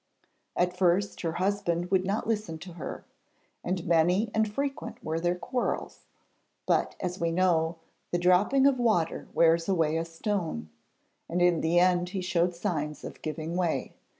At 0.55 0.75
first 0.75 1.21
her 1.21 1.33
husband 1.33 1.91
would 1.91 2.03
not 2.03 2.25
listen 2.25 2.57
to 2.57 2.73
her, 2.73 3.05
and 3.63 3.85
many 3.85 4.31
and 4.33 4.51
frequent 4.51 4.97
were 5.03 5.19
their 5.19 5.35
quarrels; 5.35 6.05
but, 6.65 6.95
as 6.99 7.19
we 7.19 7.29
know, 7.31 7.75
'the 8.09 8.17
dropping 8.17 8.65
of 8.65 8.79
water 8.79 9.27
wears 9.35 9.69
away 9.69 9.97
a 9.97 10.05
stone,' 10.05 10.71
and 11.29 11.39
in 11.39 11.61
the 11.61 11.77
end 11.79 12.09
he 12.09 12.21
showed 12.21 12.55
signs 12.55 13.03
of 13.03 13.21
giving 13.21 13.55
way. 13.55 13.93